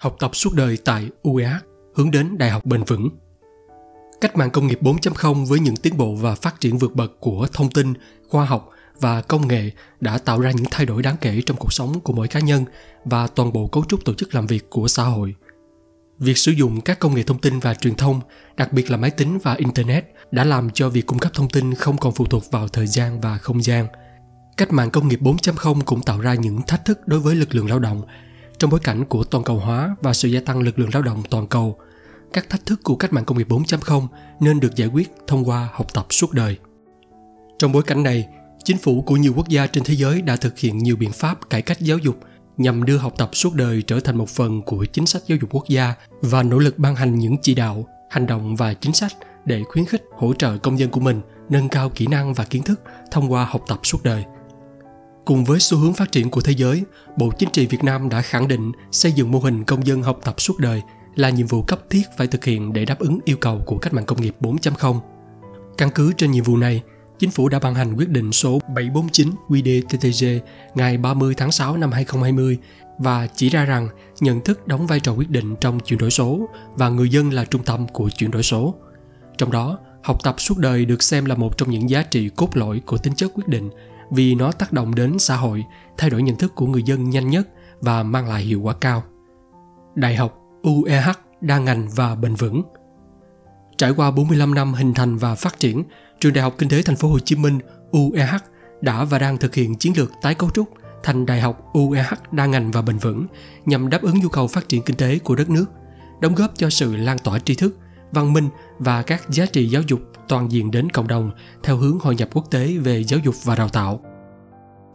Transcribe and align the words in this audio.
học 0.00 0.16
tập 0.18 0.30
suốt 0.36 0.54
đời 0.54 0.78
tại 0.84 1.08
UEA 1.22 1.60
hướng 1.94 2.10
đến 2.10 2.38
đại 2.38 2.50
học 2.50 2.64
bền 2.64 2.84
vững. 2.84 3.08
Cách 4.20 4.36
mạng 4.36 4.50
công 4.50 4.66
nghiệp 4.66 4.78
4.0 4.82 5.46
với 5.46 5.60
những 5.60 5.76
tiến 5.76 5.96
bộ 5.96 6.14
và 6.14 6.34
phát 6.34 6.60
triển 6.60 6.78
vượt 6.78 6.94
bậc 6.94 7.20
của 7.20 7.46
thông 7.52 7.70
tin, 7.70 7.92
khoa 8.28 8.44
học 8.44 8.70
và 9.00 9.20
công 9.20 9.48
nghệ 9.48 9.70
đã 10.00 10.18
tạo 10.18 10.40
ra 10.40 10.50
những 10.50 10.66
thay 10.70 10.86
đổi 10.86 11.02
đáng 11.02 11.16
kể 11.20 11.42
trong 11.46 11.56
cuộc 11.56 11.72
sống 11.72 12.00
của 12.00 12.12
mỗi 12.12 12.28
cá 12.28 12.40
nhân 12.40 12.64
và 13.04 13.26
toàn 13.26 13.52
bộ 13.52 13.66
cấu 13.66 13.84
trúc 13.88 14.04
tổ 14.04 14.14
chức 14.14 14.34
làm 14.34 14.46
việc 14.46 14.70
của 14.70 14.88
xã 14.88 15.02
hội. 15.02 15.34
Việc 16.18 16.38
sử 16.38 16.52
dụng 16.52 16.80
các 16.80 16.98
công 16.98 17.14
nghệ 17.14 17.22
thông 17.22 17.38
tin 17.38 17.58
và 17.58 17.74
truyền 17.74 17.94
thông, 17.94 18.20
đặc 18.56 18.72
biệt 18.72 18.90
là 18.90 18.96
máy 18.96 19.10
tính 19.10 19.38
và 19.42 19.54
internet 19.54 20.04
đã 20.30 20.44
làm 20.44 20.70
cho 20.70 20.88
việc 20.88 21.06
cung 21.06 21.18
cấp 21.18 21.32
thông 21.34 21.48
tin 21.48 21.74
không 21.74 21.98
còn 21.98 22.12
phụ 22.12 22.24
thuộc 22.24 22.50
vào 22.50 22.68
thời 22.68 22.86
gian 22.86 23.20
và 23.20 23.38
không 23.38 23.62
gian. 23.62 23.86
Cách 24.56 24.72
mạng 24.72 24.90
công 24.90 25.08
nghiệp 25.08 25.20
4.0 25.22 25.80
cũng 25.84 26.02
tạo 26.02 26.20
ra 26.20 26.34
những 26.34 26.62
thách 26.66 26.84
thức 26.84 26.98
đối 27.06 27.20
với 27.20 27.34
lực 27.34 27.54
lượng 27.54 27.68
lao 27.68 27.78
động 27.78 28.02
trong 28.60 28.70
bối 28.70 28.80
cảnh 28.80 29.04
của 29.04 29.24
toàn 29.24 29.44
cầu 29.44 29.58
hóa 29.58 29.96
và 30.02 30.12
sự 30.12 30.28
gia 30.28 30.40
tăng 30.40 30.60
lực 30.60 30.78
lượng 30.78 30.90
lao 30.92 31.02
động 31.02 31.22
toàn 31.30 31.46
cầu, 31.46 31.78
các 32.32 32.50
thách 32.50 32.66
thức 32.66 32.80
của 32.84 32.96
cách 32.96 33.12
mạng 33.12 33.24
công 33.24 33.38
nghiệp 33.38 33.48
4.0 33.48 34.06
nên 34.40 34.60
được 34.60 34.76
giải 34.76 34.88
quyết 34.88 35.10
thông 35.26 35.48
qua 35.48 35.68
học 35.72 35.94
tập 35.94 36.06
suốt 36.10 36.32
đời. 36.32 36.58
Trong 37.58 37.72
bối 37.72 37.82
cảnh 37.82 38.02
này, 38.02 38.28
chính 38.64 38.78
phủ 38.78 39.02
của 39.02 39.16
nhiều 39.16 39.32
quốc 39.36 39.48
gia 39.48 39.66
trên 39.66 39.84
thế 39.84 39.94
giới 39.94 40.22
đã 40.22 40.36
thực 40.36 40.58
hiện 40.58 40.78
nhiều 40.78 40.96
biện 40.96 41.12
pháp 41.12 41.50
cải 41.50 41.62
cách 41.62 41.80
giáo 41.80 41.98
dục 41.98 42.16
nhằm 42.56 42.84
đưa 42.84 42.96
học 42.96 43.14
tập 43.18 43.30
suốt 43.32 43.54
đời 43.54 43.82
trở 43.82 44.00
thành 44.00 44.16
một 44.16 44.28
phần 44.28 44.62
của 44.62 44.84
chính 44.84 45.06
sách 45.06 45.22
giáo 45.26 45.38
dục 45.40 45.50
quốc 45.52 45.68
gia 45.68 45.94
và 46.22 46.42
nỗ 46.42 46.58
lực 46.58 46.78
ban 46.78 46.96
hành 46.96 47.18
những 47.18 47.36
chỉ 47.42 47.54
đạo, 47.54 47.86
hành 48.10 48.26
động 48.26 48.56
và 48.56 48.74
chính 48.74 48.92
sách 48.92 49.12
để 49.44 49.62
khuyến 49.68 49.84
khích 49.84 50.02
hỗ 50.16 50.34
trợ 50.34 50.58
công 50.58 50.78
dân 50.78 50.90
của 50.90 51.00
mình 51.00 51.20
nâng 51.48 51.68
cao 51.68 51.88
kỹ 51.88 52.06
năng 52.06 52.34
và 52.34 52.44
kiến 52.44 52.62
thức 52.62 52.80
thông 53.10 53.32
qua 53.32 53.44
học 53.44 53.62
tập 53.68 53.80
suốt 53.82 53.98
đời. 54.02 54.24
Cùng 55.30 55.44
với 55.44 55.60
xu 55.60 55.78
hướng 55.78 55.94
phát 55.94 56.12
triển 56.12 56.30
của 56.30 56.40
thế 56.40 56.52
giới, 56.52 56.84
Bộ 57.16 57.30
Chính 57.38 57.50
trị 57.50 57.66
Việt 57.66 57.84
Nam 57.84 58.08
đã 58.08 58.22
khẳng 58.22 58.48
định 58.48 58.72
xây 58.92 59.12
dựng 59.12 59.30
mô 59.30 59.38
hình 59.38 59.64
công 59.64 59.86
dân 59.86 60.02
học 60.02 60.20
tập 60.24 60.40
suốt 60.40 60.58
đời 60.58 60.82
là 61.14 61.30
nhiệm 61.30 61.46
vụ 61.46 61.62
cấp 61.62 61.80
thiết 61.90 62.02
phải 62.16 62.26
thực 62.26 62.44
hiện 62.44 62.72
để 62.72 62.84
đáp 62.84 62.98
ứng 62.98 63.18
yêu 63.24 63.36
cầu 63.40 63.62
của 63.66 63.78
cách 63.78 63.92
mạng 63.92 64.04
công 64.04 64.20
nghiệp 64.20 64.34
4.0. 64.40 65.00
Căn 65.78 65.90
cứ 65.94 66.12
trên 66.16 66.30
nhiệm 66.30 66.44
vụ 66.44 66.56
này, 66.56 66.82
Chính 67.18 67.30
phủ 67.30 67.48
đã 67.48 67.58
ban 67.58 67.74
hành 67.74 67.94
quyết 67.96 68.08
định 68.08 68.32
số 68.32 68.60
749 68.74 69.30
QĐ-TTG 69.48 70.40
ngày 70.74 70.98
30 70.98 71.34
tháng 71.36 71.52
6 71.52 71.76
năm 71.76 71.92
2020 71.92 72.58
và 72.98 73.26
chỉ 73.26 73.48
ra 73.48 73.64
rằng 73.64 73.88
nhận 74.20 74.40
thức 74.40 74.66
đóng 74.66 74.86
vai 74.86 75.00
trò 75.00 75.12
quyết 75.12 75.30
định 75.30 75.56
trong 75.60 75.80
chuyển 75.80 75.98
đổi 75.98 76.10
số 76.10 76.48
và 76.74 76.88
người 76.88 77.08
dân 77.08 77.32
là 77.32 77.44
trung 77.44 77.64
tâm 77.64 77.88
của 77.88 78.10
chuyển 78.10 78.30
đổi 78.30 78.42
số. 78.42 78.74
Trong 79.38 79.52
đó, 79.52 79.78
học 80.02 80.18
tập 80.22 80.34
suốt 80.38 80.58
đời 80.58 80.84
được 80.84 81.02
xem 81.02 81.24
là 81.24 81.34
một 81.34 81.58
trong 81.58 81.70
những 81.70 81.90
giá 81.90 82.02
trị 82.02 82.28
cốt 82.36 82.56
lõi 82.56 82.80
của 82.86 82.98
tính 82.98 83.14
chất 83.14 83.30
quyết 83.34 83.48
định 83.48 83.70
vì 84.10 84.34
nó 84.34 84.52
tác 84.52 84.72
động 84.72 84.94
đến 84.94 85.18
xã 85.18 85.36
hội, 85.36 85.64
thay 85.98 86.10
đổi 86.10 86.22
nhận 86.22 86.36
thức 86.36 86.54
của 86.54 86.66
người 86.66 86.82
dân 86.82 87.10
nhanh 87.10 87.30
nhất 87.30 87.48
và 87.80 88.02
mang 88.02 88.28
lại 88.28 88.42
hiệu 88.42 88.60
quả 88.60 88.74
cao. 88.74 89.02
Đại 89.94 90.16
học 90.16 90.38
UEH 90.62 91.08
đa 91.40 91.58
ngành 91.58 91.88
và 91.94 92.14
bền 92.14 92.34
vững. 92.34 92.62
Trải 93.76 93.90
qua 93.90 94.10
45 94.10 94.54
năm 94.54 94.74
hình 94.74 94.94
thành 94.94 95.16
và 95.16 95.34
phát 95.34 95.58
triển, 95.58 95.84
Trường 96.20 96.32
Đại 96.32 96.42
học 96.42 96.54
Kinh 96.58 96.68
tế 96.68 96.82
Thành 96.82 96.96
phố 96.96 97.08
Hồ 97.08 97.18
Chí 97.18 97.36
Minh 97.36 97.58
UEH 97.90 98.34
đã 98.80 99.04
và 99.04 99.18
đang 99.18 99.38
thực 99.38 99.54
hiện 99.54 99.76
chiến 99.76 99.92
lược 99.96 100.12
tái 100.22 100.34
cấu 100.34 100.50
trúc 100.50 100.68
thành 101.02 101.26
Đại 101.26 101.40
học 101.40 101.70
UEH 101.72 102.32
đa 102.32 102.46
ngành 102.46 102.70
và 102.70 102.82
bền 102.82 102.98
vững 102.98 103.26
nhằm 103.66 103.90
đáp 103.90 104.02
ứng 104.02 104.20
nhu 104.20 104.28
cầu 104.28 104.46
phát 104.46 104.68
triển 104.68 104.82
kinh 104.82 104.96
tế 104.96 105.18
của 105.18 105.34
đất 105.34 105.50
nước, 105.50 105.66
đóng 106.20 106.34
góp 106.34 106.50
cho 106.54 106.70
sự 106.70 106.96
lan 106.96 107.18
tỏa 107.18 107.38
tri 107.38 107.54
thức, 107.54 107.76
văn 108.12 108.32
minh 108.32 108.48
và 108.78 109.02
các 109.02 109.30
giá 109.30 109.46
trị 109.46 109.66
giáo 109.66 109.82
dục 109.86 110.00
toàn 110.28 110.52
diện 110.52 110.70
đến 110.70 110.90
cộng 110.90 111.08
đồng 111.08 111.30
theo 111.62 111.76
hướng 111.76 111.98
hội 111.98 112.14
nhập 112.14 112.28
quốc 112.32 112.50
tế 112.50 112.76
về 112.76 113.04
giáo 113.04 113.20
dục 113.24 113.34
và 113.44 113.56
đào 113.56 113.68
tạo. 113.68 114.00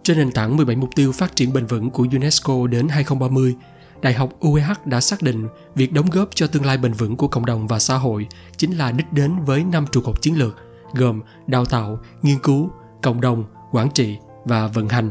Trên 0.03 0.17
nền 0.17 0.31
tảng 0.31 0.57
17 0.57 0.75
mục 0.75 0.89
tiêu 0.95 1.11
phát 1.11 1.35
triển 1.35 1.53
bền 1.53 1.65
vững 1.65 1.89
của 1.89 2.07
UNESCO 2.11 2.67
đến 2.67 2.87
2030, 2.87 3.55
Đại 4.01 4.13
học 4.13 4.29
UEH 4.39 4.85
đã 4.85 5.01
xác 5.01 5.21
định 5.21 5.47
việc 5.75 5.93
đóng 5.93 6.09
góp 6.09 6.29
cho 6.35 6.47
tương 6.47 6.65
lai 6.65 6.77
bền 6.77 6.93
vững 6.93 7.15
của 7.15 7.27
cộng 7.27 7.45
đồng 7.45 7.67
và 7.67 7.79
xã 7.79 7.95
hội 7.95 8.27
chính 8.57 8.77
là 8.77 8.91
đích 8.91 9.13
đến 9.13 9.35
với 9.45 9.63
năm 9.63 9.85
trụ 9.91 10.01
cột 10.01 10.21
chiến 10.21 10.37
lược 10.37 10.55
gồm 10.93 11.21
đào 11.47 11.65
tạo, 11.65 11.99
nghiên 12.21 12.39
cứu, 12.39 12.69
cộng 13.01 13.21
đồng, 13.21 13.43
quản 13.71 13.91
trị 13.91 14.17
và 14.45 14.67
vận 14.67 14.89
hành. 14.89 15.09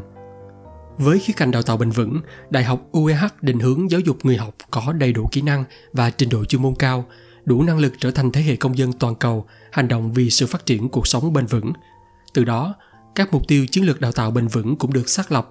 Với 0.98 1.18
khía 1.18 1.32
cạnh 1.36 1.50
đào 1.50 1.62
tạo 1.62 1.76
bền 1.76 1.90
vững, 1.90 2.20
Đại 2.50 2.64
học 2.64 2.80
UEH 2.92 3.42
định 3.42 3.60
hướng 3.60 3.90
giáo 3.90 4.00
dục 4.00 4.16
người 4.22 4.36
học 4.36 4.54
có 4.70 4.92
đầy 4.92 5.12
đủ 5.12 5.28
kỹ 5.32 5.42
năng 5.42 5.64
và 5.92 6.10
trình 6.10 6.28
độ 6.28 6.44
chuyên 6.44 6.62
môn 6.62 6.74
cao, 6.78 7.04
đủ 7.44 7.62
năng 7.62 7.78
lực 7.78 7.92
trở 7.98 8.10
thành 8.10 8.32
thế 8.32 8.42
hệ 8.42 8.56
công 8.56 8.78
dân 8.78 8.92
toàn 8.92 9.14
cầu, 9.14 9.46
hành 9.72 9.88
động 9.88 10.12
vì 10.12 10.30
sự 10.30 10.46
phát 10.46 10.66
triển 10.66 10.88
cuộc 10.88 11.06
sống 11.06 11.32
bền 11.32 11.46
vững. 11.46 11.72
Từ 12.34 12.44
đó, 12.44 12.74
các 13.14 13.32
mục 13.32 13.42
tiêu 13.48 13.66
chiến 13.66 13.84
lược 13.84 14.00
đào 14.00 14.12
tạo 14.12 14.30
bền 14.30 14.48
vững 14.48 14.76
cũng 14.76 14.92
được 14.92 15.08
xác 15.08 15.32
lập, 15.32 15.48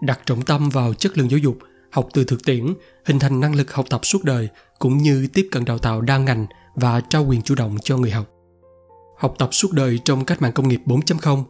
đặt 0.00 0.20
trọng 0.26 0.42
tâm 0.42 0.68
vào 0.68 0.94
chất 0.94 1.18
lượng 1.18 1.30
giáo 1.30 1.38
dục, 1.38 1.58
học 1.90 2.08
từ 2.12 2.24
thực 2.24 2.44
tiễn, 2.44 2.74
hình 3.04 3.18
thành 3.18 3.40
năng 3.40 3.54
lực 3.54 3.72
học 3.72 3.86
tập 3.90 4.00
suốt 4.06 4.24
đời 4.24 4.48
cũng 4.78 4.98
như 4.98 5.26
tiếp 5.32 5.48
cận 5.52 5.64
đào 5.64 5.78
tạo 5.78 6.00
đa 6.00 6.18
ngành 6.18 6.46
và 6.74 7.00
trao 7.00 7.24
quyền 7.24 7.42
chủ 7.42 7.54
động 7.54 7.76
cho 7.82 7.96
người 7.96 8.10
học. 8.10 8.26
Học 9.18 9.34
tập 9.38 9.48
suốt 9.52 9.72
đời 9.72 10.00
trong 10.04 10.24
cách 10.24 10.42
mạng 10.42 10.52
công 10.52 10.68
nghiệp 10.68 10.80
4.0 10.86 11.44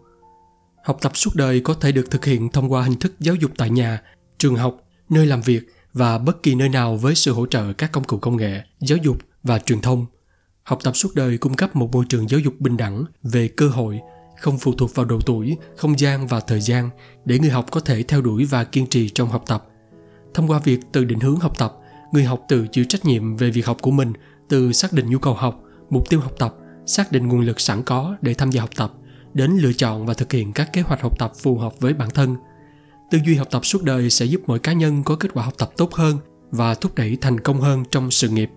Học 0.85 0.99
tập 1.01 1.17
suốt 1.17 1.31
đời 1.35 1.61
có 1.61 1.75
thể 1.75 1.93
được 1.93 2.11
thực 2.11 2.25
hiện 2.25 2.49
thông 2.49 2.73
qua 2.73 2.83
hình 2.83 2.99
thức 2.99 3.13
giáo 3.21 3.35
dục 3.35 3.51
tại 3.57 3.71
nhà, 3.71 4.03
trường 4.39 4.57
học, 4.57 4.77
nơi 5.09 5.27
làm 5.27 5.41
việc 5.41 5.63
và 5.93 6.19
bất 6.19 6.43
kỳ 6.43 6.55
nơi 6.55 6.69
nào 6.69 6.97
với 6.97 7.15
sự 7.15 7.33
hỗ 7.33 7.47
trợ 7.47 7.73
các 7.73 7.93
công 7.93 8.05
cụ 8.05 8.19
công 8.19 8.37
nghệ, 8.37 8.61
giáo 8.81 8.99
dục 9.03 9.17
và 9.47 9.59
truyền 9.59 9.81
thông. 9.81 10.07
Học 10.63 10.79
tập 10.83 10.97
suốt 10.97 11.15
đời 11.15 11.39
cung 11.39 11.55
cấp 11.55 11.77
một 11.77 11.93
môi 11.93 12.05
trường 12.09 12.31
giáo 12.31 12.41
dục 12.41 12.55
bình 12.59 12.77
đẳng 12.77 13.05
về 13.23 13.49
cơ 13.49 13.69
hội, 13.69 14.01
không 14.41 14.59
phụ 14.59 14.73
thuộc 14.73 14.95
vào 14.95 15.07
độ 15.07 15.21
tuổi, 15.27 15.57
không 15.77 15.99
gian 15.99 16.27
và 16.27 16.41
thời 16.41 16.61
gian 16.61 16.91
để 17.25 17.39
người 17.39 17.51
học 17.51 17.67
có 17.71 17.81
thể 17.81 18.03
theo 18.03 18.23
đuổi 18.23 18.45
và 18.45 18.65
kiên 18.65 18.87
trì 18.87 19.09
trong 19.09 19.29
học 19.29 19.45
tập. 19.47 19.67
Thông 20.35 20.51
qua 20.51 20.61
việc 20.65 20.81
tự 20.93 21.05
định 21.05 21.21
hướng 21.21 21.37
học 21.37 21.59
tập, 21.59 21.77
người 22.13 22.25
học 22.25 22.41
tự 22.49 22.67
chịu 22.73 22.85
trách 22.85 23.05
nhiệm 23.05 23.37
về 23.37 23.51
việc 23.51 23.67
học 23.67 23.77
của 23.83 23.91
mình, 23.91 24.13
từ 24.49 24.73
xác 24.73 24.93
định 24.93 25.11
nhu 25.11 25.19
cầu 25.19 25.35
học, 25.35 25.63
mục 25.91 26.09
tiêu 26.09 26.21
học 26.21 26.33
tập, 26.39 26.55
xác 26.87 27.13
định 27.13 27.29
nguồn 27.29 27.41
lực 27.41 27.61
sẵn 27.61 27.83
có 27.83 28.17
để 28.23 28.35
tham 28.35 28.51
gia 28.51 28.61
học 28.61 28.71
tập, 28.77 28.93
đến 29.35 29.51
lựa 29.51 29.73
chọn 29.73 30.07
và 30.07 30.15
thực 30.15 30.33
hiện 30.33 30.53
các 30.53 30.73
kế 30.73 30.81
hoạch 30.81 31.03
học 31.03 31.19
tập 31.19 31.33
phù 31.43 31.59
hợp 31.59 31.81
với 31.81 31.95
bản 31.95 32.11
thân. 32.11 32.37
Tư 33.11 33.19
duy 33.27 33.35
học 33.35 33.49
tập 33.51 33.67
suốt 33.67 33.83
đời 33.83 34.11
sẽ 34.11 34.25
giúp 34.25 34.41
mỗi 34.47 34.59
cá 34.59 34.73
nhân 34.73 35.03
có 35.03 35.17
kết 35.17 35.29
quả 35.35 35.45
học 35.45 35.55
tập 35.59 35.71
tốt 35.77 35.95
hơn 35.95 36.17
và 36.51 36.75
thúc 36.75 36.95
đẩy 36.95 37.17
thành 37.21 37.41
công 37.41 37.61
hơn 37.61 37.85
trong 37.91 38.11
sự 38.11 38.29
nghiệp. 38.29 38.51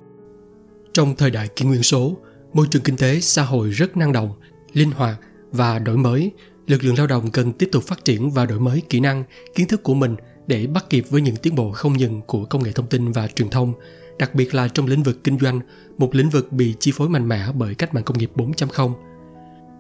Trong 0.94 1.16
thời 1.16 1.32
đại 1.32 1.48
kỷ 1.48 1.66
nguyên 1.66 1.84
số, 1.84 2.18
môi 2.54 2.68
trường 2.72 2.82
kinh 2.82 2.98
tế 2.98 3.20
xã 3.20 3.44
hội 3.44 3.70
rất 3.70 3.98
năng 3.98 4.14
động, 4.14 4.34
linh 4.74 4.92
hoạt 4.92 5.20
và 5.52 5.80
đổi 5.80 5.98
mới, 5.98 6.32
lực 6.68 6.84
lượng 6.84 6.98
lao 6.98 7.08
động 7.08 7.32
cần 7.32 7.54
tiếp 7.54 7.70
tục 7.72 7.84
phát 7.84 8.06
triển 8.06 8.32
và 8.32 8.46
đổi 8.46 8.60
mới 8.60 8.82
kỹ 8.90 9.00
năng, 9.00 9.24
kiến 9.56 9.68
thức 9.68 9.84
của 9.84 9.94
mình 9.94 10.16
để 10.48 10.68
bắt 10.68 10.90
kịp 10.90 11.06
với 11.10 11.22
những 11.22 11.36
tiến 11.36 11.56
bộ 11.56 11.72
không 11.72 11.98
ngừng 11.98 12.22
của 12.22 12.46
công 12.46 12.64
nghệ 12.64 12.72
thông 12.72 12.88
tin 12.88 13.12
và 13.12 13.28
truyền 13.28 13.50
thông, 13.50 13.74
đặc 14.20 14.36
biệt 14.36 14.56
là 14.56 14.68
trong 14.68 14.88
lĩnh 14.88 15.04
vực 15.04 15.24
kinh 15.24 15.40
doanh, 15.40 15.60
một 15.98 16.16
lĩnh 16.16 16.30
vực 16.30 16.52
bị 16.52 16.76
chi 16.80 16.92
phối 16.96 17.10
mạnh 17.10 17.28
mẽ 17.28 17.46
bởi 17.54 17.76
cách 17.76 17.94
mạng 17.94 18.04
công 18.04 18.18
nghiệp 18.18 18.32
4.0. 18.36 18.94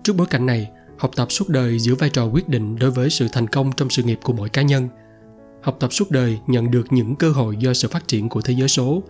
Trước 0.03 0.13
bối 0.13 0.27
cảnh 0.29 0.45
này, 0.45 0.69
học 0.97 1.11
tập 1.15 1.31
suốt 1.31 1.49
đời 1.49 1.79
giữ 1.79 1.95
vai 1.95 2.09
trò 2.09 2.25
quyết 2.25 2.49
định 2.49 2.75
đối 2.79 2.91
với 2.91 3.09
sự 3.09 3.27
thành 3.31 3.47
công 3.47 3.71
trong 3.77 3.89
sự 3.89 4.03
nghiệp 4.03 4.19
của 4.23 4.33
mỗi 4.33 4.49
cá 4.49 4.61
nhân. 4.61 4.87
Học 5.61 5.77
tập 5.79 5.93
suốt 5.93 6.11
đời 6.11 6.39
nhận 6.47 6.71
được 6.71 6.85
những 6.89 7.15
cơ 7.15 7.31
hội 7.31 7.57
do 7.57 7.73
sự 7.73 7.87
phát 7.87 8.07
triển 8.07 8.29
của 8.29 8.41
thế 8.41 8.53
giới 8.53 8.67
số. 8.67 9.03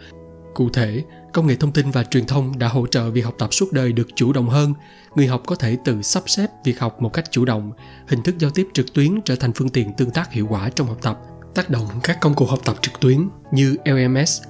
Cụ 0.53 0.69
thể, 0.69 1.03
công 1.33 1.47
nghệ 1.47 1.55
thông 1.55 1.71
tin 1.71 1.91
và 1.91 2.03
truyền 2.03 2.25
thông 2.25 2.59
đã 2.59 2.67
hỗ 2.67 2.87
trợ 2.87 3.09
việc 3.09 3.21
học 3.21 3.35
tập 3.37 3.53
suốt 3.53 3.71
đời 3.71 3.93
được 3.93 4.07
chủ 4.15 4.33
động 4.33 4.49
hơn. 4.49 4.73
Người 5.15 5.27
học 5.27 5.41
có 5.45 5.55
thể 5.55 5.77
tự 5.85 6.01
sắp 6.01 6.23
xếp 6.25 6.47
việc 6.63 6.79
học 6.79 7.01
một 7.01 7.13
cách 7.13 7.31
chủ 7.31 7.45
động 7.45 7.71
hình 8.07 8.23
thức 8.23 8.35
giao 8.39 8.51
tiếp 8.51 8.67
trực 8.73 8.93
tuyến 8.93 9.21
trở 9.25 9.35
thành 9.35 9.53
phương 9.53 9.69
tiện 9.69 9.93
tương 9.93 10.11
tác 10.11 10.31
hiệu 10.31 10.47
quả 10.49 10.69
trong 10.69 10.87
học 10.87 10.97
tập 11.01 11.19
tác 11.55 11.69
động 11.69 11.85
các 12.03 12.17
công 12.21 12.33
cụ 12.33 12.45
học 12.45 12.59
tập 12.65 12.75
trực 12.81 12.99
tuyến 12.99 13.29
như 13.51 13.77
lms 13.85 14.41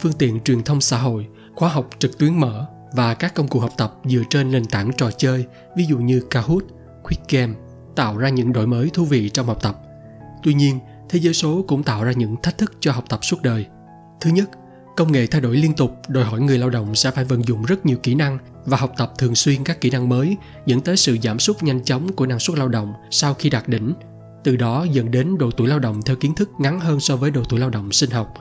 phương 0.00 0.12
tiện 0.12 0.40
truyền 0.40 0.62
thông 0.62 0.80
xã 0.80 0.98
hội 0.98 1.28
khóa 1.54 1.68
học 1.68 1.88
trực 1.98 2.18
tuyến 2.18 2.40
mở 2.40 2.66
và 2.92 3.14
các 3.14 3.34
công 3.34 3.48
cụ 3.48 3.60
học 3.60 3.72
tập 3.76 3.94
dựa 4.04 4.22
trên 4.30 4.50
nền 4.50 4.64
tảng 4.64 4.92
trò 4.96 5.10
chơi 5.10 5.46
ví 5.76 5.84
dụ 5.84 5.98
như 5.98 6.22
kahoot 6.30 6.64
quick 7.02 7.28
game 7.28 7.54
tạo 7.96 8.18
ra 8.18 8.28
những 8.28 8.52
đổi 8.52 8.66
mới 8.66 8.90
thú 8.94 9.04
vị 9.04 9.28
trong 9.28 9.46
học 9.46 9.62
tập. 9.62 9.80
Tuy 10.42 10.54
nhiên 10.54 10.78
thế 11.08 11.18
giới 11.18 11.34
số 11.34 11.64
cũng 11.68 11.82
tạo 11.82 12.04
ra 12.04 12.12
những 12.12 12.36
thách 12.42 12.58
thức 12.58 12.72
cho 12.80 12.92
học 12.92 13.04
tập 13.08 13.24
suốt 13.24 13.42
đời. 13.42 13.66
Thứ 14.20 14.30
nhất 14.30 14.50
công 14.98 15.12
nghệ 15.12 15.26
thay 15.26 15.40
đổi 15.40 15.56
liên 15.56 15.72
tục, 15.72 16.00
đòi 16.08 16.24
hỏi 16.24 16.40
người 16.40 16.58
lao 16.58 16.70
động 16.70 16.94
sẽ 16.94 17.10
phải 17.10 17.24
vận 17.24 17.44
dụng 17.44 17.64
rất 17.64 17.86
nhiều 17.86 17.98
kỹ 18.02 18.14
năng 18.14 18.38
và 18.64 18.76
học 18.76 18.92
tập 18.96 19.12
thường 19.18 19.34
xuyên 19.34 19.64
các 19.64 19.80
kỹ 19.80 19.90
năng 19.90 20.08
mới, 20.08 20.36
dẫn 20.66 20.80
tới 20.80 20.96
sự 20.96 21.16
giảm 21.22 21.38
sút 21.38 21.62
nhanh 21.62 21.84
chóng 21.84 22.12
của 22.12 22.26
năng 22.26 22.38
suất 22.38 22.58
lao 22.58 22.68
động 22.68 22.92
sau 23.10 23.34
khi 23.34 23.50
đạt 23.50 23.68
đỉnh. 23.68 23.94
Từ 24.44 24.56
đó 24.56 24.86
dẫn 24.92 25.10
đến 25.10 25.38
độ 25.38 25.50
tuổi 25.50 25.68
lao 25.68 25.78
động 25.78 26.02
theo 26.02 26.16
kiến 26.16 26.34
thức 26.34 26.50
ngắn 26.58 26.80
hơn 26.80 27.00
so 27.00 27.16
với 27.16 27.30
độ 27.30 27.42
tuổi 27.48 27.60
lao 27.60 27.70
động 27.70 27.92
sinh 27.92 28.10
học. 28.10 28.34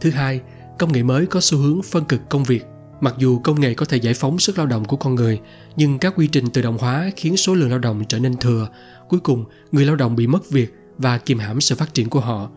Thứ 0.00 0.10
hai, 0.10 0.40
công 0.78 0.92
nghệ 0.92 1.02
mới 1.02 1.26
có 1.26 1.40
xu 1.40 1.58
hướng 1.58 1.82
phân 1.82 2.04
cực 2.04 2.20
công 2.28 2.44
việc. 2.44 2.64
Mặc 3.00 3.14
dù 3.18 3.38
công 3.38 3.60
nghệ 3.60 3.74
có 3.74 3.86
thể 3.86 3.96
giải 3.96 4.14
phóng 4.14 4.38
sức 4.38 4.58
lao 4.58 4.66
động 4.66 4.84
của 4.84 4.96
con 4.96 5.14
người, 5.14 5.40
nhưng 5.76 5.98
các 5.98 6.14
quy 6.16 6.26
trình 6.26 6.50
tự 6.50 6.62
động 6.62 6.78
hóa 6.78 7.10
khiến 7.16 7.36
số 7.36 7.54
lượng 7.54 7.70
lao 7.70 7.78
động 7.78 8.04
trở 8.08 8.18
nên 8.18 8.36
thừa. 8.36 8.68
Cuối 9.08 9.20
cùng, 9.20 9.44
người 9.72 9.84
lao 9.84 9.96
động 9.96 10.16
bị 10.16 10.26
mất 10.26 10.50
việc 10.50 10.74
và 10.98 11.18
kiềm 11.18 11.38
hãm 11.38 11.60
sự 11.60 11.74
phát 11.74 11.94
triển 11.94 12.10
của 12.10 12.20
họ. 12.20 12.50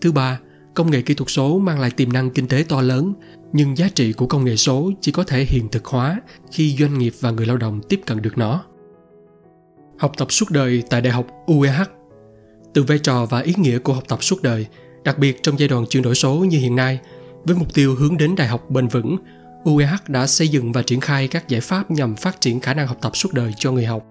Thứ 0.00 0.12
ba 0.12 0.38
công 0.74 0.90
nghệ 0.90 1.02
kỹ 1.02 1.14
thuật 1.14 1.30
số 1.30 1.58
mang 1.58 1.80
lại 1.80 1.90
tiềm 1.90 2.12
năng 2.12 2.30
kinh 2.30 2.48
tế 2.48 2.64
to 2.68 2.80
lớn 2.80 3.12
nhưng 3.52 3.76
giá 3.76 3.88
trị 3.94 4.12
của 4.12 4.26
công 4.26 4.44
nghệ 4.44 4.56
số 4.56 4.90
chỉ 5.00 5.12
có 5.12 5.24
thể 5.24 5.44
hiện 5.44 5.68
thực 5.68 5.84
hóa 5.84 6.20
khi 6.52 6.76
doanh 6.78 6.98
nghiệp 6.98 7.12
và 7.20 7.30
người 7.30 7.46
lao 7.46 7.56
động 7.56 7.80
tiếp 7.88 8.00
cận 8.06 8.22
được 8.22 8.38
nó 8.38 8.64
học 9.98 10.12
tập 10.16 10.32
suốt 10.32 10.50
đời 10.50 10.82
tại 10.90 11.00
đại 11.00 11.12
học 11.12 11.26
UEH 11.46 11.82
từ 12.74 12.82
vai 12.82 12.98
trò 12.98 13.26
và 13.26 13.40
ý 13.40 13.54
nghĩa 13.56 13.78
của 13.78 13.92
học 13.92 14.04
tập 14.08 14.22
suốt 14.22 14.42
đời 14.42 14.66
đặc 15.04 15.18
biệt 15.18 15.42
trong 15.42 15.58
giai 15.58 15.68
đoạn 15.68 15.86
chuyển 15.86 16.02
đổi 16.02 16.14
số 16.14 16.34
như 16.34 16.58
hiện 16.58 16.76
nay 16.76 17.00
Với 17.44 17.56
mục 17.56 17.74
tiêu 17.74 17.94
hướng 17.94 18.16
đến 18.16 18.34
đại 18.36 18.48
học 18.48 18.70
bền 18.70 18.88
vững, 18.88 19.16
UEH 19.64 20.08
đã 20.08 20.26
xây 20.26 20.48
dựng 20.48 20.72
và 20.72 20.82
triển 20.82 21.00
khai 21.00 21.28
các 21.28 21.48
giải 21.48 21.60
pháp 21.60 21.90
nhằm 21.90 22.16
phát 22.16 22.40
triển 22.40 22.60
khả 22.60 22.74
năng 22.74 22.86
học 22.86 22.96
tập 23.00 23.16
suốt 23.16 23.32
đời 23.32 23.52
cho 23.56 23.72
người 23.72 23.84
học. 23.84 24.04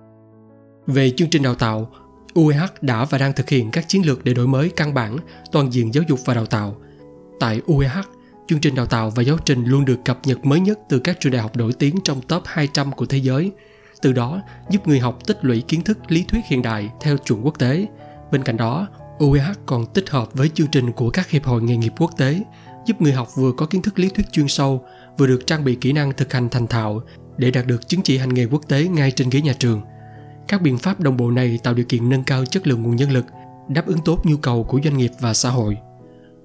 Về 0.87 1.09
chương 1.09 1.29
trình 1.29 1.43
đào 1.43 1.55
tạo, 1.55 1.91
UEH 2.37 2.81
đã 2.81 3.05
và 3.05 3.17
đang 3.17 3.33
thực 3.33 3.49
hiện 3.49 3.71
các 3.71 3.87
chiến 3.87 4.05
lược 4.05 4.23
để 4.23 4.33
đổi 4.33 4.47
mới 4.47 4.69
căn 4.69 4.93
bản, 4.93 5.17
toàn 5.51 5.73
diện 5.73 5.93
giáo 5.93 6.03
dục 6.07 6.19
và 6.25 6.33
đào 6.33 6.45
tạo. 6.45 6.75
Tại 7.39 7.61
UEH, 7.65 8.05
chương 8.47 8.59
trình 8.59 8.75
đào 8.75 8.85
tạo 8.85 9.09
và 9.09 9.23
giáo 9.23 9.37
trình 9.45 9.65
luôn 9.65 9.85
được 9.85 10.05
cập 10.05 10.19
nhật 10.25 10.45
mới 10.45 10.59
nhất 10.59 10.79
từ 10.89 10.99
các 10.99 11.17
trường 11.19 11.33
đại 11.33 11.41
học 11.41 11.57
nổi 11.57 11.73
tiếng 11.79 11.95
trong 12.03 12.21
top 12.21 12.43
200 12.45 12.91
của 12.91 13.05
thế 13.05 13.17
giới. 13.17 13.51
Từ 14.01 14.13
đó, 14.13 14.41
giúp 14.69 14.87
người 14.87 14.99
học 14.99 15.19
tích 15.27 15.37
lũy 15.41 15.61
kiến 15.61 15.81
thức 15.81 15.97
lý 16.07 16.23
thuyết 16.27 16.41
hiện 16.45 16.61
đại 16.61 16.89
theo 17.01 17.17
chuẩn 17.17 17.45
quốc 17.45 17.59
tế. 17.59 17.87
Bên 18.31 18.43
cạnh 18.43 18.57
đó, 18.57 18.87
UEH 19.19 19.65
còn 19.65 19.85
tích 19.85 20.09
hợp 20.09 20.33
với 20.33 20.49
chương 20.49 20.67
trình 20.67 20.91
của 20.91 21.09
các 21.09 21.29
hiệp 21.29 21.43
hội 21.43 21.61
nghề 21.61 21.77
nghiệp 21.77 21.93
quốc 21.97 22.11
tế, 22.17 22.39
giúp 22.85 23.01
người 23.01 23.13
học 23.13 23.27
vừa 23.35 23.51
có 23.51 23.65
kiến 23.65 23.81
thức 23.81 23.99
lý 23.99 24.09
thuyết 24.09 24.31
chuyên 24.31 24.47
sâu, 24.47 24.85
vừa 25.17 25.27
được 25.27 25.47
trang 25.47 25.63
bị 25.63 25.75
kỹ 25.75 25.93
năng 25.93 26.13
thực 26.13 26.33
hành 26.33 26.49
thành 26.49 26.67
thạo 26.67 27.01
để 27.37 27.51
đạt 27.51 27.67
được 27.67 27.87
chứng 27.87 28.01
chỉ 28.01 28.17
hành 28.17 28.33
nghề 28.33 28.45
quốc 28.45 28.61
tế 28.67 28.83
ngay 28.83 29.11
trên 29.11 29.29
ghế 29.29 29.41
nhà 29.41 29.53
trường. 29.59 29.81
Các 30.47 30.61
biện 30.61 30.77
pháp 30.77 30.99
đồng 30.99 31.17
bộ 31.17 31.31
này 31.31 31.59
tạo 31.63 31.73
điều 31.73 31.85
kiện 31.85 32.09
nâng 32.09 32.23
cao 32.23 32.45
chất 32.45 32.67
lượng 32.67 32.83
nguồn 32.83 32.95
nhân 32.95 33.11
lực, 33.11 33.25
đáp 33.69 33.87
ứng 33.87 33.99
tốt 34.05 34.21
nhu 34.23 34.37
cầu 34.37 34.63
của 34.63 34.79
doanh 34.83 34.97
nghiệp 34.97 35.11
và 35.19 35.33
xã 35.33 35.49
hội. 35.49 35.77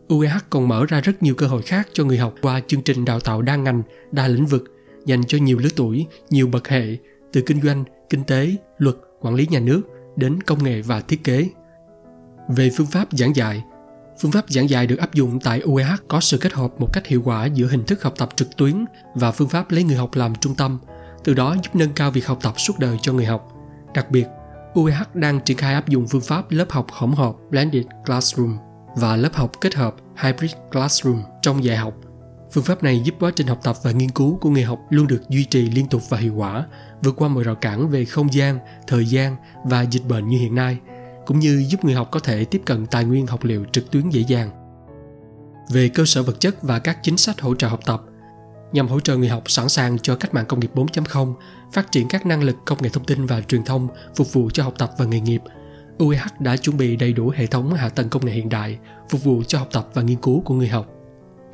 UEH 0.08 0.36
còn 0.50 0.68
mở 0.68 0.86
ra 0.88 1.00
rất 1.00 1.22
nhiều 1.22 1.34
cơ 1.34 1.46
hội 1.46 1.62
khác 1.62 1.88
cho 1.92 2.04
người 2.04 2.18
học 2.18 2.34
qua 2.42 2.60
chương 2.66 2.82
trình 2.82 3.04
đào 3.04 3.20
tạo 3.20 3.42
đa 3.42 3.56
ngành, 3.56 3.82
đa 4.12 4.28
lĩnh 4.28 4.46
vực, 4.46 4.64
dành 5.06 5.24
cho 5.24 5.38
nhiều 5.38 5.58
lứa 5.58 5.68
tuổi, 5.76 6.06
nhiều 6.30 6.46
bậc 6.46 6.68
hệ, 6.68 6.96
từ 7.32 7.42
kinh 7.46 7.62
doanh, 7.62 7.84
kinh 8.10 8.24
tế, 8.24 8.56
luật, 8.78 8.96
quản 9.20 9.34
lý 9.34 9.46
nhà 9.50 9.60
nước 9.60 9.82
đến 10.16 10.40
công 10.42 10.64
nghệ 10.64 10.82
và 10.82 11.00
thiết 11.00 11.24
kế. 11.24 11.48
Về 12.48 12.70
phương 12.76 12.86
pháp 12.86 13.08
giảng 13.10 13.36
dạy, 13.36 13.62
phương 14.20 14.32
pháp 14.32 14.44
giảng 14.48 14.70
dạy 14.70 14.86
được 14.86 14.98
áp 14.98 15.14
dụng 15.14 15.40
tại 15.40 15.60
UEH 15.60 16.08
có 16.08 16.20
sự 16.20 16.38
kết 16.38 16.52
hợp 16.52 16.80
một 16.80 16.88
cách 16.92 17.06
hiệu 17.06 17.22
quả 17.24 17.46
giữa 17.46 17.66
hình 17.66 17.84
thức 17.84 18.02
học 18.02 18.14
tập 18.18 18.28
trực 18.36 18.56
tuyến 18.56 18.84
và 19.14 19.30
phương 19.30 19.48
pháp 19.48 19.70
lấy 19.70 19.84
người 19.84 19.96
học 19.96 20.10
làm 20.14 20.34
trung 20.34 20.54
tâm, 20.54 20.78
từ 21.24 21.34
đó 21.34 21.56
giúp 21.62 21.76
nâng 21.76 21.92
cao 21.92 22.10
việc 22.10 22.26
học 22.26 22.38
tập 22.42 22.54
suốt 22.56 22.78
đời 22.78 22.98
cho 23.02 23.12
người 23.12 23.24
học. 23.24 23.48
Đặc 23.94 24.10
biệt, 24.10 24.26
UEH 24.74 25.14
đang 25.14 25.40
triển 25.40 25.56
khai 25.56 25.74
áp 25.74 25.88
dụng 25.88 26.06
phương 26.08 26.20
pháp 26.20 26.50
lớp 26.50 26.70
học 26.70 26.86
hỗn 26.90 27.12
hợp 27.12 27.34
Blended 27.50 27.84
Classroom 28.06 28.58
và 28.96 29.16
lớp 29.16 29.34
học 29.34 29.52
kết 29.60 29.74
hợp 29.74 29.94
Hybrid 30.22 30.52
Classroom 30.72 31.22
trong 31.42 31.64
dạy 31.64 31.76
học. 31.76 31.94
Phương 32.52 32.64
pháp 32.64 32.82
này 32.82 33.00
giúp 33.04 33.14
quá 33.20 33.30
trình 33.36 33.46
học 33.46 33.58
tập 33.62 33.76
và 33.82 33.90
nghiên 33.90 34.10
cứu 34.10 34.38
của 34.40 34.50
người 34.50 34.62
học 34.62 34.78
luôn 34.90 35.06
được 35.06 35.22
duy 35.28 35.44
trì 35.44 35.70
liên 35.70 35.88
tục 35.88 36.02
và 36.08 36.18
hiệu 36.18 36.34
quả, 36.34 36.64
vượt 37.02 37.14
qua 37.16 37.28
mọi 37.28 37.44
rào 37.44 37.54
cản 37.54 37.88
về 37.88 38.04
không 38.04 38.32
gian, 38.32 38.58
thời 38.86 39.06
gian 39.06 39.36
và 39.64 39.82
dịch 39.82 40.04
bệnh 40.08 40.28
như 40.28 40.38
hiện 40.38 40.54
nay– 40.54 40.78
cũng 41.26 41.38
như 41.38 41.64
giúp 41.68 41.84
người 41.84 41.94
học 41.94 42.08
có 42.10 42.20
thể 42.20 42.44
tiếp 42.44 42.62
cận 42.66 42.86
tài 42.86 43.04
nguyên 43.04 43.26
học 43.26 43.44
liệu 43.44 43.64
trực 43.72 43.90
tuyến 43.90 44.10
dễ 44.10 44.20
dàng. 44.20 44.50
Về 45.70 45.88
cơ 45.88 46.04
sở 46.04 46.22
vật 46.22 46.40
chất 46.40 46.62
và 46.62 46.78
các 46.78 46.98
chính 47.02 47.16
sách 47.16 47.40
hỗ 47.40 47.54
trợ 47.54 47.68
học 47.68 47.80
tập, 47.86 48.02
nhằm 48.72 48.88
hỗ 48.88 49.00
trợ 49.00 49.16
người 49.16 49.28
học 49.28 49.50
sẵn 49.50 49.68
sàng 49.68 49.98
cho 49.98 50.16
cách 50.16 50.34
mạng 50.34 50.44
công 50.48 50.60
nghiệp 50.60 50.70
4.0, 50.74 51.34
phát 51.72 51.92
triển 51.92 52.08
các 52.08 52.26
năng 52.26 52.42
lực 52.42 52.56
công 52.64 52.82
nghệ 52.82 52.88
thông 52.88 53.04
tin 53.04 53.26
và 53.26 53.40
truyền 53.40 53.64
thông 53.64 53.88
phục 54.16 54.32
vụ 54.32 54.50
cho 54.50 54.62
học 54.62 54.74
tập 54.78 54.90
và 54.98 55.04
nghề 55.04 55.20
nghiệp, 55.20 55.40
UEH 55.98 56.40
đã 56.40 56.56
chuẩn 56.56 56.76
bị 56.76 56.96
đầy 56.96 57.12
đủ 57.12 57.32
hệ 57.36 57.46
thống 57.46 57.74
hạ 57.74 57.88
tầng 57.88 58.08
công 58.08 58.26
nghệ 58.26 58.32
hiện 58.32 58.48
đại 58.48 58.78
phục 59.10 59.24
vụ 59.24 59.42
cho 59.46 59.58
học 59.58 59.68
tập 59.72 59.88
và 59.94 60.02
nghiên 60.02 60.20
cứu 60.20 60.40
của 60.40 60.54
người 60.54 60.68
học. 60.68 60.86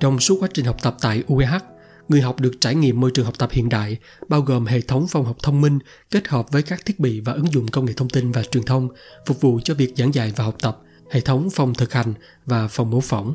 Trong 0.00 0.20
suốt 0.20 0.36
quá 0.40 0.48
trình 0.54 0.64
học 0.64 0.76
tập 0.82 0.96
tại 1.00 1.22
UEH, 1.26 1.62
người 2.08 2.20
học 2.20 2.40
được 2.40 2.52
trải 2.60 2.74
nghiệm 2.74 3.00
môi 3.00 3.10
trường 3.10 3.24
học 3.24 3.38
tập 3.38 3.48
hiện 3.52 3.68
đại, 3.68 3.96
bao 4.28 4.40
gồm 4.40 4.66
hệ 4.66 4.80
thống 4.80 5.08
phòng 5.08 5.24
học 5.24 5.36
thông 5.42 5.60
minh 5.60 5.78
kết 6.10 6.28
hợp 6.28 6.52
với 6.52 6.62
các 6.62 6.86
thiết 6.86 7.00
bị 7.00 7.20
và 7.20 7.32
ứng 7.32 7.52
dụng 7.52 7.68
công 7.68 7.84
nghệ 7.84 7.92
thông 7.96 8.08
tin 8.08 8.32
và 8.32 8.42
truyền 8.42 8.64
thông, 8.64 8.88
phục 9.26 9.40
vụ 9.40 9.60
cho 9.64 9.74
việc 9.74 9.92
giảng 9.96 10.14
dạy 10.14 10.32
và 10.36 10.44
học 10.44 10.56
tập, 10.60 10.78
hệ 11.10 11.20
thống 11.20 11.50
phòng 11.50 11.74
thực 11.74 11.92
hành 11.92 12.14
và 12.46 12.68
phòng 12.68 12.90
mô 12.90 13.00
phỏng. 13.00 13.32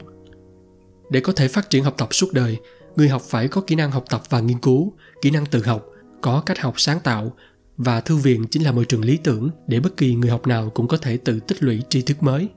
Để 1.09 1.19
có 1.19 1.33
thể 1.33 1.47
phát 1.47 1.69
triển 1.69 1.83
học 1.83 1.95
tập 1.97 2.07
suốt 2.11 2.33
đời, 2.33 2.57
người 2.95 3.09
học 3.09 3.21
phải 3.21 3.47
có 3.47 3.61
kỹ 3.61 3.75
năng 3.75 3.91
học 3.91 4.05
tập 4.09 4.21
và 4.29 4.39
nghiên 4.39 4.59
cứu, 4.59 4.93
kỹ 5.21 5.31
năng 5.31 5.45
tự 5.45 5.63
học, 5.65 5.85
có 6.21 6.43
cách 6.45 6.59
học 6.59 6.73
sáng 6.77 6.99
tạo 6.99 7.33
và 7.77 8.01
thư 8.01 8.15
viện 8.15 8.45
chính 8.51 8.63
là 8.63 8.71
môi 8.71 8.85
trường 8.85 9.05
lý 9.05 9.17
tưởng 9.17 9.49
để 9.67 9.79
bất 9.79 9.97
kỳ 9.97 10.15
người 10.15 10.29
học 10.29 10.47
nào 10.47 10.69
cũng 10.69 10.87
có 10.87 10.97
thể 10.97 11.17
tự 11.17 11.39
tích 11.39 11.63
lũy 11.63 11.81
tri 11.89 12.01
thức 12.01 12.23
mới. 12.23 12.49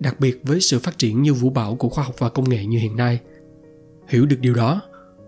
Đặc 0.00 0.20
biệt 0.20 0.40
với 0.42 0.60
sự 0.60 0.78
phát 0.78 0.98
triển 0.98 1.22
như 1.22 1.34
vũ 1.34 1.50
bão 1.50 1.74
của 1.74 1.88
khoa 1.88 2.04
học 2.04 2.14
và 2.18 2.28
công 2.28 2.48
nghệ 2.48 2.64
như 2.64 2.78
hiện 2.78 2.96
nay. 2.96 3.20
Hiểu 4.08 4.26
được 4.26 4.40
điều 4.40 4.54
đó, 4.54 4.80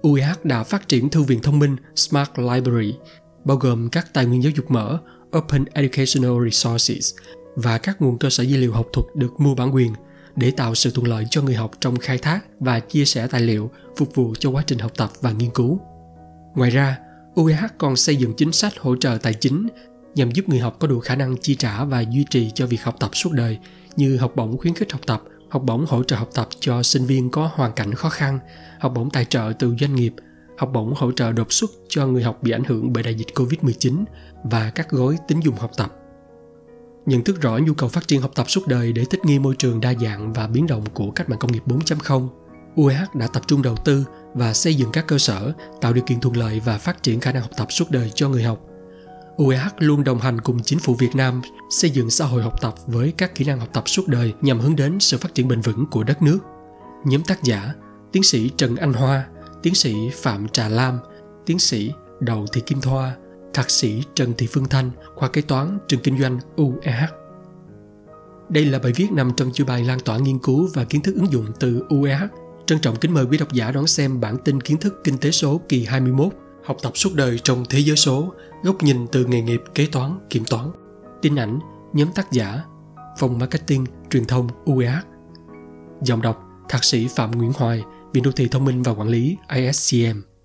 UIH 0.02 0.44
đã 0.44 0.64
phát 0.64 0.88
triển 0.88 1.08
thư 1.08 1.22
viện 1.22 1.40
thông 1.42 1.58
minh 1.58 1.76
Smart 1.96 2.31
Library, 2.37 2.94
bao 3.44 3.56
gồm 3.56 3.88
các 3.88 4.14
tài 4.14 4.26
nguyên 4.26 4.42
giáo 4.42 4.52
dục 4.56 4.70
mở 4.70 4.99
Open 5.38 5.64
Educational 5.72 6.44
Resources 6.44 7.14
và 7.56 7.78
các 7.78 8.02
nguồn 8.02 8.19
cơ 8.19 8.31
sở 8.31 8.42
dữ 8.42 8.56
liệu 8.56 8.72
học 8.72 8.87
thuật 8.92 9.06
được 9.14 9.40
mua 9.40 9.54
bản 9.54 9.75
quyền 9.75 9.92
để 10.37 10.50
tạo 10.50 10.75
sự 10.75 10.91
thuận 10.91 11.06
lợi 11.06 11.27
cho 11.31 11.43
người 11.43 11.55
học 11.55 11.71
trong 11.81 11.97
khai 11.97 12.19
thác 12.19 12.41
và 12.61 12.81
chia 12.81 13.05
sẻ 13.05 13.27
tài 13.27 13.41
liệu 13.41 13.71
phục 13.97 14.15
vụ 14.15 14.35
cho 14.38 14.50
quá 14.50 14.62
trình 14.67 14.79
học 14.79 14.93
tập 14.97 15.11
và 15.21 15.33
nghiên 15.33 15.50
cứu. 15.50 15.81
Ngoài 16.55 16.71
ra, 16.71 16.99
UEH 17.35 17.65
còn 17.79 17.97
xây 17.97 18.17
dựng 18.17 18.35
chính 18.37 18.53
sách 18.53 18.79
hỗ 18.79 18.97
trợ 18.97 19.19
tài 19.23 19.35
chính 19.35 19.69
nhằm 20.15 20.31
giúp 20.31 20.49
người 20.49 20.59
học 20.59 20.77
có 20.79 20.88
đủ 20.88 21.00
khả 21.00 21.17
năng 21.17 21.37
chi 21.37 21.55
trả 21.55 21.85
và 21.85 22.00
duy 22.00 22.25
trì 22.31 22.50
cho 22.55 22.67
việc 22.67 22.83
học 22.83 22.97
tập 23.00 23.11
suốt 23.12 23.33
đời 23.33 23.59
như 23.97 24.17
học 24.17 24.33
bổng 24.37 24.59
khuyến 24.59 24.75
khích 24.75 24.93
học 24.93 25.00
tập– 25.06 25.23
học 25.49 25.62
bổng 25.67 25.87
hỗ 25.88 26.03
trợ 26.03 26.17
học 26.17 26.29
tập 26.35 26.49
cho 26.61 26.83
sinh 26.83 27.06
viên 27.06 27.31
có 27.31 27.50
hoàn 27.55 27.73
cảnh 27.73 27.94
khó 27.94 28.09
khăn, 28.09 28.38
học 28.81 28.93
bổng 28.94 29.11
tài 29.11 29.25
trợ 29.25 29.53
từ 29.59 29.75
doanh 29.81 29.94
nghiệp, 29.94 30.15
học 30.59 30.71
bổng 30.73 30.94
hỗ 30.97 31.12
trợ 31.12 31.33
đột 31.33 31.53
xuất 31.53 31.71
cho 31.88 32.06
người 32.06 32.23
học 32.23 32.38
bị 32.43 32.50
ảnh 32.50 32.65
hưởng 32.65 32.93
bởi 32.93 33.03
đại 33.03 33.15
dịch 33.15 33.27
Covid-19 33.35 34.05
và 34.44 34.71
các 34.75 34.91
gói 34.91 35.17
tín 35.29 35.41
dụng 35.41 35.55
học 35.55 35.71
tập. 35.77 35.93
Nhận 37.06 37.25
thức 37.25 37.41
rõ 37.41 37.58
nhu 37.58 37.75
cầu 37.75 37.88
phát 37.88 38.08
triển 38.08 38.20
học 38.20 38.31
tập 38.35 38.50
suốt 38.50 38.67
đời 38.67 38.93
để 38.93 39.05
thích 39.05 39.25
nghi 39.25 39.38
môi 39.38 39.55
trường 39.58 39.81
đa 39.81 39.94
dạng 39.94 40.32
và 40.32 40.47
biến 40.47 40.67
động 40.67 40.85
của 40.94 41.11
cách 41.11 41.29
mạng 41.29 41.38
công 41.38 41.53
nghiệp 41.53 41.62
4.0, 41.67 42.29
UEH 42.76 43.14
đã 43.14 43.26
tập 43.26 43.43
trung 43.47 43.62
đầu 43.62 43.76
tư 43.76 44.05
và 44.35 44.53
xây 44.53 44.75
dựng 44.75 44.91
các 44.93 45.06
cơ 45.06 45.19
sở 45.19 45.53
tạo 45.81 45.93
điều 45.93 46.05
kiện 46.05 46.20
thuận 46.20 46.37
lợi 46.37 46.61
và 46.64 46.79
phát 46.79 47.03
triển 47.03 47.20
khả 47.20 47.32
năng 47.32 47.43
học 47.43 47.50
tập 47.56 47.73
suốt 47.73 47.91
đời 47.91 48.11
cho 48.14 48.29
người 48.29 48.43
học 48.43 48.61
UEH 49.37 49.73
luôn 49.79 50.05
đồng 50.05 50.19
hành 50.19 50.41
cùng 50.41 50.62
chính 50.62 50.79
phủ 50.79 50.94
Việt 50.94 51.14
Nam 51.14 51.43
xây 51.70 51.91
dựng 51.91 52.11
xã 52.11 52.25
hội 52.25 52.43
học 52.43 52.61
tập 52.61 52.75
với 52.87 53.12
các 53.17 53.35
kỹ 53.35 53.44
năng 53.44 53.61
học 53.61 53.69
tập 53.73 53.88
suốt 53.88 54.09
đời 54.09 54.35
nhằm 54.41 54.61
hướng 54.61 54.76
đến 54.76 55.00
sự 55.00 55.19
phát 55.19 55.35
triển 55.35 55.49
bền 55.49 55.61
vững 55.61 55.87
của 55.91 56.05
đất 56.05 56.23
nước. 56.23 56.38
Nhóm 57.05 57.23
tác 57.23 57.43
giả 57.43 57.75
Tiến 58.12 58.23
sĩ 58.23 58.50
Trần 58.56 58.76
Anh 58.76 58.93
Hoa, 58.93 59.26
Tiến 59.62 59.75
sĩ 59.75 59.94
Phạm 60.14 60.49
Trà 60.49 60.69
Lam, 60.69 60.99
Tiến 61.47 61.59
sĩ 61.59 61.93
Đậu 62.20 62.47
Thị 62.52 62.61
Kim 62.67 62.81
Thoa, 62.81 63.17
Thạc 63.56 63.70
sĩ 63.70 64.03
Trần 64.14 64.35
Thị 64.38 64.47
Phương 64.50 64.69
Thanh, 64.69 64.91
khoa 65.14 65.29
kế 65.29 65.43
toán 65.43 65.79
trường 65.88 66.00
kinh 66.00 66.19
doanh 66.19 66.38
UEH. 66.56 67.12
Đây 68.49 68.64
là 68.64 68.79
bài 68.79 68.93
viết 68.97 69.12
nằm 69.12 69.32
trong 69.37 69.53
chương 69.53 69.67
bài 69.67 69.85
lan 69.85 70.00
tỏa 70.00 70.19
nghiên 70.19 70.38
cứu 70.38 70.69
và 70.75 70.85
kiến 70.85 71.03
thức 71.03 71.14
ứng 71.14 71.32
dụng 71.32 71.47
từ 71.61 71.82
UEH. 71.88 72.23
Trân 72.67 72.79
trọng 72.79 72.97
kính 72.97 73.14
mời 73.14 73.25
quý 73.25 73.38
độc 73.38 73.53
giả 73.53 73.70
đón 73.70 73.87
xem 73.87 74.20
bản 74.20 74.37
tin 74.44 74.61
kiến 74.61 74.76
thức 74.76 75.00
kinh 75.05 75.19
tế 75.19 75.31
số 75.31 75.61
kỳ 75.69 75.85
21 75.85 76.33
học 76.64 76.76
tập 76.83 76.92
suốt 76.95 77.14
đời 77.14 77.38
trong 77.38 77.64
thế 77.71 77.78
giới 77.78 77.97
số, 77.97 78.33
góc 78.62 78.83
nhìn 78.83 79.07
từ 79.12 79.25
nghề 79.25 79.42
nghiệp 79.42 79.62
kế 79.75 79.87
toán, 79.92 80.19
kiểm 80.30 80.45
toán. 80.45 80.71
Tin 81.23 81.37
ảnh, 81.37 81.59
nhóm 81.92 82.09
tác 82.14 82.33
giả, 82.33 82.62
phòng 83.19 83.38
marketing, 83.38 83.87
truyền 84.11 84.25
thông 84.25 84.49
UEH. 84.64 85.07
Giọng 86.02 86.23
đọc, 86.23 86.42
thạc 86.69 86.85
sĩ 86.85 87.09
Phạm 87.16 87.30
Nguyễn 87.30 87.52
Hoài, 87.54 87.85
Viện 88.12 88.23
Đô 88.23 88.33
thị 88.33 88.49
Thông 88.49 88.64
minh 88.64 88.83
và 88.83 88.92
Quản 88.92 89.09
lý 89.09 89.37
ISCM. 89.54 90.36